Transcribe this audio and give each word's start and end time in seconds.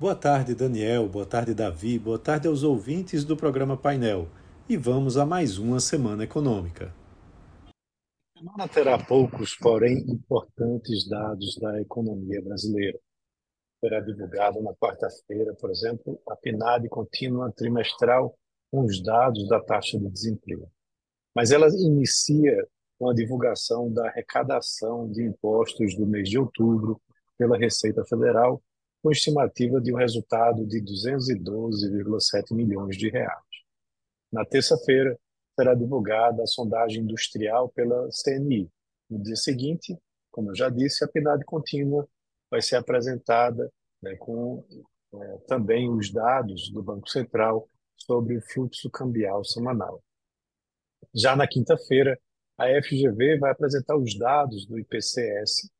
Boa 0.00 0.14
tarde, 0.14 0.54
Daniel. 0.54 1.08
Boa 1.08 1.26
tarde, 1.26 1.52
Davi. 1.52 1.98
Boa 1.98 2.20
tarde 2.20 2.46
aos 2.46 2.62
ouvintes 2.62 3.24
do 3.24 3.36
programa 3.36 3.76
Painel. 3.76 4.28
E 4.68 4.76
vamos 4.76 5.16
a 5.16 5.26
mais 5.26 5.58
uma 5.58 5.80
semana 5.80 6.22
econômica. 6.22 6.94
A 7.66 8.38
semana 8.38 8.68
terá 8.68 8.96
poucos, 8.96 9.56
porém 9.56 9.98
importantes 10.08 11.08
dados 11.08 11.58
da 11.60 11.80
economia 11.80 12.40
brasileira. 12.40 12.96
Será 13.80 13.98
divulgado 13.98 14.62
na 14.62 14.72
quarta-feira, 14.72 15.52
por 15.60 15.68
exemplo, 15.68 16.16
a 16.28 16.36
PNAD 16.36 16.88
contínua 16.88 17.50
trimestral 17.50 18.38
com 18.70 18.84
os 18.84 19.02
dados 19.02 19.48
da 19.48 19.60
taxa 19.60 19.98
de 19.98 20.08
desemprego. 20.08 20.70
Mas 21.34 21.50
ela 21.50 21.66
inicia 21.70 22.56
com 23.00 23.10
a 23.10 23.14
divulgação 23.14 23.92
da 23.92 24.06
arrecadação 24.06 25.10
de 25.10 25.24
impostos 25.24 25.96
do 25.96 26.06
mês 26.06 26.28
de 26.30 26.38
outubro 26.38 27.00
pela 27.36 27.58
Receita 27.58 28.04
Federal 28.04 28.62
com 29.08 29.12
estimativa 29.12 29.80
de 29.80 29.90
um 29.90 29.96
resultado 29.96 30.66
de 30.66 30.82
212,7 30.82 32.54
milhões 32.54 32.94
de 32.94 33.08
reais. 33.08 33.42
Na 34.30 34.44
terça-feira, 34.44 35.18
será 35.58 35.74
divulgada 35.74 36.42
a 36.42 36.46
sondagem 36.46 37.02
industrial 37.02 37.70
pela 37.70 38.08
CNI. 38.22 38.70
No 39.08 39.22
dia 39.22 39.36
seguinte, 39.36 39.96
como 40.30 40.50
eu 40.50 40.54
já 40.54 40.68
disse, 40.68 41.02
a 41.02 41.08
PNAD 41.08 41.42
contínua 41.46 42.06
vai 42.50 42.60
ser 42.60 42.76
apresentada 42.76 43.72
né, 44.02 44.14
com 44.16 44.62
é, 45.14 45.38
também 45.46 45.88
os 45.88 46.12
dados 46.12 46.70
do 46.70 46.82
Banco 46.82 47.08
Central 47.08 47.66
sobre 47.96 48.36
o 48.36 48.42
fluxo 48.42 48.90
cambial 48.90 49.42
semanal. 49.42 50.02
Já 51.14 51.34
na 51.34 51.48
quinta-feira, 51.48 52.20
a 52.58 52.66
FGV 52.82 53.38
vai 53.38 53.52
apresentar 53.52 53.96
os 53.96 54.18
dados 54.18 54.66
do 54.66 54.78
IPCS 54.78 55.70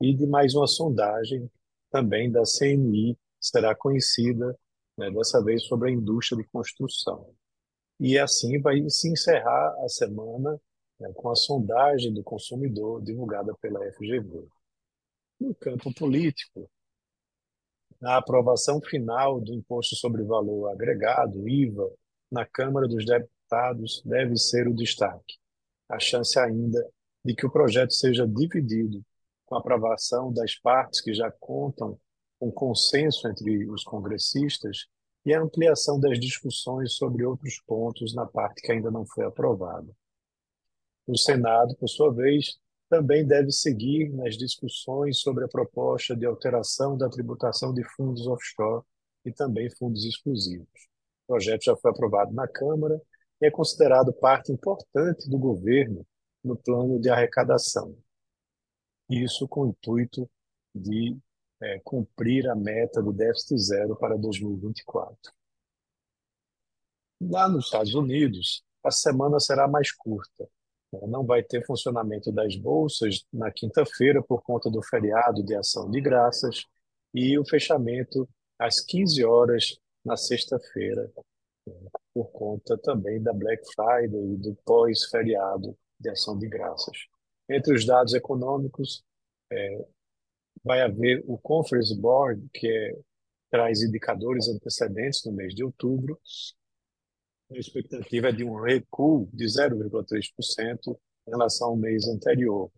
e 0.00 0.14
de 0.14 0.26
mais 0.26 0.54
uma 0.54 0.66
sondagem 0.66 1.50
também 1.90 2.30
da 2.30 2.42
CNI 2.42 3.18
será 3.40 3.74
conhecida, 3.74 4.56
né, 4.96 5.10
dessa 5.10 5.42
vez 5.42 5.64
sobre 5.64 5.90
a 5.90 5.92
indústria 5.92 6.42
de 6.42 6.48
construção. 6.50 7.34
E 7.98 8.18
assim 8.18 8.60
vai 8.60 8.88
se 8.88 9.10
encerrar 9.10 9.76
a 9.84 9.88
semana 9.88 10.60
né, 10.98 11.10
com 11.14 11.30
a 11.30 11.34
sondagem 11.34 12.12
do 12.12 12.22
consumidor 12.22 13.02
divulgada 13.02 13.54
pela 13.60 13.80
FGV. 13.92 14.46
No 15.40 15.54
campo 15.54 15.92
político, 15.94 16.70
a 18.02 18.16
aprovação 18.16 18.80
final 18.80 19.40
do 19.40 19.52
Imposto 19.52 19.96
sobre 19.96 20.22
Valor 20.22 20.70
Agregado, 20.70 21.48
IVA, 21.48 21.90
na 22.30 22.46
Câmara 22.46 22.86
dos 22.86 23.04
Deputados 23.04 24.02
deve 24.04 24.36
ser 24.36 24.68
o 24.68 24.74
destaque. 24.74 25.38
A 25.88 25.98
chance 25.98 26.38
ainda 26.38 26.86
de 27.24 27.34
que 27.34 27.44
o 27.44 27.50
projeto 27.50 27.92
seja 27.92 28.26
dividido 28.26 29.04
com 29.50 29.56
a 29.56 29.58
aprovação 29.58 30.32
das 30.32 30.54
partes 30.54 31.00
que 31.00 31.12
já 31.12 31.28
contam 31.28 31.98
com 32.38 32.52
consenso 32.52 33.26
entre 33.26 33.68
os 33.68 33.82
congressistas 33.82 34.86
e 35.26 35.34
a 35.34 35.42
ampliação 35.42 35.98
das 35.98 36.20
discussões 36.20 36.94
sobre 36.94 37.24
outros 37.24 37.60
pontos 37.66 38.14
na 38.14 38.24
parte 38.24 38.62
que 38.62 38.70
ainda 38.70 38.92
não 38.92 39.04
foi 39.04 39.26
aprovada. 39.26 39.88
O 41.04 41.18
Senado, 41.18 41.76
por 41.76 41.88
sua 41.88 42.14
vez, 42.14 42.58
também 42.88 43.26
deve 43.26 43.50
seguir 43.50 44.10
nas 44.10 44.38
discussões 44.38 45.18
sobre 45.18 45.44
a 45.44 45.48
proposta 45.48 46.16
de 46.16 46.24
alteração 46.24 46.96
da 46.96 47.08
tributação 47.08 47.74
de 47.74 47.82
fundos 47.96 48.28
offshore 48.28 48.84
e 49.24 49.32
também 49.32 49.68
fundos 49.76 50.04
exclusivos. 50.04 50.68
O 51.24 51.32
projeto 51.32 51.64
já 51.64 51.76
foi 51.76 51.90
aprovado 51.90 52.32
na 52.32 52.46
Câmara 52.46 53.00
e 53.42 53.46
é 53.46 53.50
considerado 53.50 54.12
parte 54.12 54.52
importante 54.52 55.28
do 55.28 55.38
governo 55.38 56.06
no 56.42 56.56
plano 56.56 57.00
de 57.00 57.10
arrecadação 57.10 57.96
isso 59.10 59.48
com 59.48 59.62
o 59.62 59.68
intuito 59.68 60.30
de 60.74 61.18
é, 61.60 61.80
cumprir 61.80 62.48
a 62.48 62.54
meta 62.54 63.02
do 63.02 63.12
déficit 63.12 63.58
zero 63.58 63.96
para 63.96 64.16
2024. 64.16 65.32
Lá 67.20 67.48
nos 67.48 67.66
Estados 67.66 67.94
Unidos, 67.94 68.62
a 68.82 68.90
semana 68.90 69.38
será 69.38 69.68
mais 69.68 69.92
curta. 69.92 70.48
Né? 70.92 71.00
Não 71.06 71.24
vai 71.24 71.42
ter 71.42 71.64
funcionamento 71.66 72.32
das 72.32 72.56
bolsas 72.56 73.24
na 73.32 73.50
quinta-feira 73.50 74.22
por 74.22 74.42
conta 74.42 74.70
do 74.70 74.82
feriado 74.82 75.42
de 75.42 75.54
ação 75.54 75.90
de 75.90 76.00
graças 76.00 76.64
e 77.12 77.38
o 77.38 77.44
fechamento 77.44 78.28
às 78.58 78.80
15 78.80 79.24
horas 79.24 79.78
na 80.04 80.16
sexta-feira, 80.16 81.10
né? 81.66 81.90
por 82.14 82.30
conta 82.30 82.78
também 82.78 83.22
da 83.22 83.32
Black 83.32 83.62
Friday 83.74 84.32
e 84.32 84.36
do 84.36 84.54
pós-feriado 84.64 85.76
de 85.98 86.08
ação 86.08 86.38
de 86.38 86.48
graças. 86.48 87.09
Entre 87.50 87.74
os 87.74 87.84
dados 87.84 88.14
econômicos, 88.14 89.02
é, 89.52 89.84
vai 90.62 90.82
haver 90.82 91.24
o 91.26 91.36
Conference 91.36 91.94
Board, 91.98 92.48
que 92.54 92.68
é, 92.68 92.98
traz 93.50 93.82
indicadores 93.82 94.48
antecedentes 94.48 95.24
no 95.24 95.32
mês 95.32 95.52
de 95.52 95.64
outubro. 95.64 96.18
A 97.50 97.58
expectativa 97.58 98.28
é 98.28 98.32
de 98.32 98.44
um 98.44 98.60
recuo 98.60 99.28
de 99.32 99.44
0,3% 99.46 100.96
em 101.26 101.30
relação 101.30 101.70
ao 101.70 101.76
mês 101.76 102.06
anterior. 102.06 102.70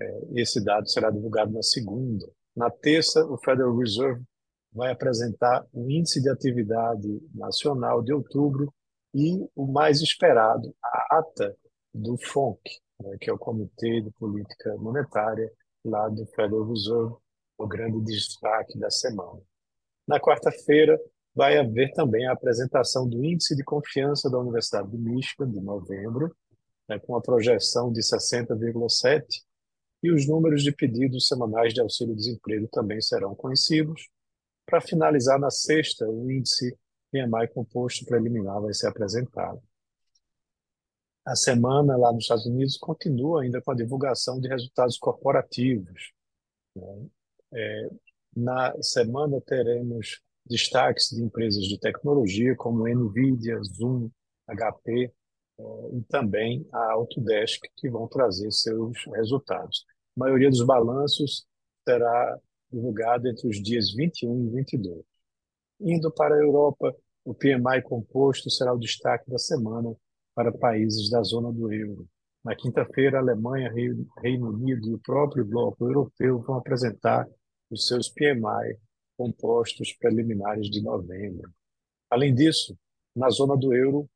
É, 0.00 0.20
esse 0.36 0.62
dado 0.62 0.88
será 0.88 1.10
divulgado 1.10 1.52
na 1.52 1.62
segunda. 1.62 2.30
Na 2.54 2.70
terça, 2.70 3.24
o 3.26 3.36
Federal 3.38 3.76
Reserve 3.76 4.22
vai 4.72 4.92
apresentar 4.92 5.66
o 5.72 5.90
Índice 5.90 6.22
de 6.22 6.30
Atividade 6.30 7.20
Nacional 7.34 8.00
de 8.00 8.12
outubro 8.12 8.72
e 9.12 9.44
o 9.54 9.66
mais 9.66 10.00
esperado, 10.00 10.74
a 10.82 11.18
ata 11.18 11.56
do 11.92 12.16
FONC, 12.16 12.60
né, 13.00 13.16
que 13.20 13.30
é 13.30 13.32
o 13.32 13.38
Comitê 13.38 14.00
de 14.00 14.10
Política 14.12 14.76
Monetária, 14.76 15.50
lá 15.84 16.08
do 16.08 16.26
Federal 16.26 16.64
Reserve, 16.68 17.14
o 17.58 17.66
grande 17.66 18.00
destaque 18.00 18.78
da 18.78 18.90
semana. 18.90 19.40
Na 20.06 20.20
quarta-feira, 20.20 21.00
vai 21.34 21.58
haver 21.58 21.92
também 21.92 22.26
a 22.26 22.32
apresentação 22.32 23.08
do 23.08 23.24
Índice 23.24 23.56
de 23.56 23.64
Confiança 23.64 24.30
da 24.30 24.38
Universidade 24.38 24.90
de 24.90 24.96
Michigan, 24.96 25.50
de 25.50 25.60
novembro, 25.60 26.34
né, 26.88 26.98
com 26.98 27.16
a 27.16 27.20
projeção 27.20 27.92
de 27.92 28.00
60,7, 28.00 29.42
e 30.02 30.12
os 30.12 30.28
números 30.28 30.62
de 30.62 30.70
pedidos 30.70 31.26
semanais 31.26 31.72
de 31.72 31.80
auxílio-desemprego 31.80 32.68
também 32.70 33.00
serão 33.00 33.34
conhecidos. 33.34 34.08
Para 34.66 34.80
finalizar, 34.80 35.38
na 35.38 35.50
sexta, 35.50 36.08
o 36.08 36.30
índice 36.30 36.76
PMI 37.10 37.48
composto 37.54 38.04
preliminar 38.04 38.60
vai 38.60 38.74
ser 38.74 38.86
apresentado. 38.86 39.62
A 41.24 41.34
semana 41.34 41.96
lá 41.96 42.12
nos 42.12 42.24
Estados 42.24 42.44
Unidos 42.44 42.76
continua 42.76 43.42
ainda 43.42 43.60
com 43.62 43.70
a 43.70 43.74
divulgação 43.74 44.38
de 44.38 44.46
resultados 44.46 44.98
corporativos. 44.98 46.12
Né? 46.76 47.06
É, 47.54 47.90
na 48.36 48.82
semana 48.82 49.40
teremos 49.40 50.20
destaques 50.44 51.08
de 51.08 51.22
empresas 51.22 51.64
de 51.64 51.78
tecnologia 51.78 52.54
como 52.56 52.86
Nvidia, 52.86 53.58
Zoom, 53.62 54.10
HP 54.46 55.10
é, 55.58 55.62
e 55.94 56.02
também 56.02 56.68
a 56.70 56.92
Autodesk 56.92 57.62
que 57.74 57.88
vão 57.88 58.06
trazer 58.06 58.50
seus 58.52 59.04
resultados. 59.14 59.86
A 60.16 60.20
maioria 60.20 60.50
dos 60.50 60.64
balanços 60.64 61.46
será 61.88 62.38
divulgada 62.70 63.30
entre 63.30 63.48
os 63.48 63.62
dias 63.62 63.94
21 63.94 64.48
e 64.48 64.50
22. 64.50 65.02
Indo 65.80 66.10
para 66.10 66.34
a 66.34 66.38
Europa, 66.38 66.94
o 67.24 67.32
PMI 67.32 67.80
composto 67.82 68.50
será 68.50 68.74
o 68.74 68.78
destaque 68.78 69.30
da 69.30 69.38
semana 69.38 69.96
para 70.34 70.52
países 70.52 71.10
da 71.10 71.22
zona 71.22 71.52
do 71.52 71.72
euro. 71.72 72.08
Na 72.44 72.54
quinta-feira, 72.54 73.18
Alemanha, 73.18 73.72
Reino 73.72 74.50
Unido 74.50 74.90
e 74.90 74.94
o 74.94 74.98
próprio 74.98 75.44
bloco 75.44 75.86
europeu 75.86 76.40
vão 76.40 76.56
apresentar 76.56 77.26
os 77.70 77.86
seus 77.86 78.08
PMI 78.08 78.78
compostos 79.16 79.92
preliminares 79.94 80.68
de 80.68 80.82
novembro. 80.82 81.50
Além 82.10 82.34
disso, 82.34 82.76
na 83.14 83.30
zona 83.30 83.56
do 83.56 83.74
euro 83.74 84.08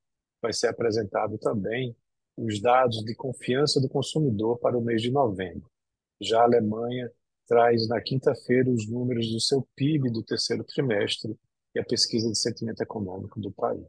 vai 0.42 0.52
ser 0.52 0.68
apresentado 0.68 1.38
também 1.38 1.96
os 2.36 2.60
dados 2.60 3.02
de 3.02 3.14
confiança 3.14 3.80
do 3.80 3.88
consumidor 3.88 4.58
para 4.58 4.78
o 4.78 4.82
mês 4.82 5.02
de 5.02 5.10
novembro. 5.10 5.68
Já 6.20 6.40
a 6.40 6.44
Alemanha 6.44 7.10
traz 7.46 7.88
na 7.88 8.00
quinta-feira 8.00 8.70
os 8.70 8.86
números 8.88 9.30
do 9.32 9.40
seu 9.40 9.66
PIB 9.74 10.10
do 10.10 10.22
terceiro 10.22 10.62
trimestre 10.64 11.34
e 11.74 11.80
a 11.80 11.84
pesquisa 11.84 12.30
de 12.30 12.38
sentimento 12.38 12.82
econômico 12.82 13.40
do 13.40 13.50
país. 13.50 13.86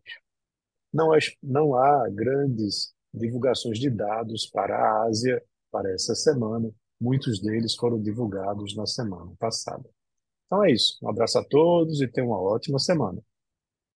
Não 0.93 1.13
há, 1.13 1.17
não 1.41 1.75
há 1.75 2.09
grandes 2.09 2.93
divulgações 3.13 3.79
de 3.79 3.89
dados 3.89 4.45
para 4.47 4.75
a 4.77 5.03
Ásia 5.03 5.41
para 5.71 5.91
essa 5.91 6.15
semana. 6.15 6.69
Muitos 6.99 7.39
deles 7.39 7.75
foram 7.75 8.01
divulgados 8.01 8.75
na 8.75 8.85
semana 8.85 9.31
passada. 9.39 9.87
Então 10.45 10.63
é 10.63 10.71
isso. 10.71 10.97
Um 11.01 11.09
abraço 11.09 11.37
a 11.37 11.43
todos 11.43 12.01
e 12.01 12.07
tenham 12.07 12.29
uma 12.29 12.41
ótima 12.41 12.79
semana. 12.79 13.21